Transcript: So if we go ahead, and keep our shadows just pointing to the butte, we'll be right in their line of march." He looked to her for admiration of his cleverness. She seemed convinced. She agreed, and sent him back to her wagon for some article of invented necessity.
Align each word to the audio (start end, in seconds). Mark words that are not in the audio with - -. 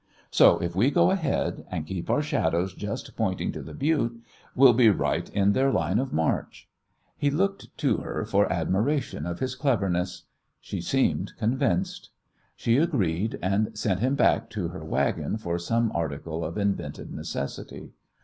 So 0.31 0.57
if 0.57 0.75
we 0.75 0.89
go 0.89 1.11
ahead, 1.11 1.63
and 1.69 1.85
keep 1.85 2.09
our 2.09 2.23
shadows 2.23 2.73
just 2.73 3.15
pointing 3.15 3.51
to 3.51 3.61
the 3.61 3.75
butte, 3.75 4.19
we'll 4.55 4.73
be 4.73 4.89
right 4.89 5.29
in 5.29 5.53
their 5.53 5.71
line 5.71 5.99
of 5.99 6.11
march." 6.11 6.67
He 7.15 7.29
looked 7.29 7.67
to 7.77 7.97
her 7.97 8.25
for 8.25 8.51
admiration 8.51 9.27
of 9.27 9.37
his 9.37 9.53
cleverness. 9.53 10.23
She 10.59 10.81
seemed 10.81 11.33
convinced. 11.37 12.09
She 12.55 12.77
agreed, 12.77 13.37
and 13.43 13.77
sent 13.77 13.99
him 13.99 14.15
back 14.15 14.49
to 14.49 14.69
her 14.69 14.83
wagon 14.83 15.37
for 15.37 15.59
some 15.59 15.91
article 15.93 16.43
of 16.43 16.57
invented 16.57 17.13
necessity. 17.13 17.91